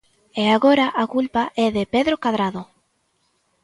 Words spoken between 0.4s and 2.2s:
E agora a culpa é de Pedro